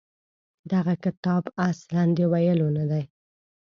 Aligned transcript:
دغه 0.71 0.93
کتاب 1.03 1.43
اصلاً 1.69 2.03
د 2.17 2.19
ویلو 2.31 2.67
نه 2.77 2.85
دی. 2.91 3.03